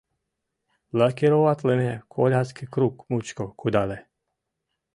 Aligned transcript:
Лакироватлыме 0.99 1.91
коляске 2.13 2.65
круг 2.73 2.95
мучко 3.09 3.45
кудале. 3.59 3.99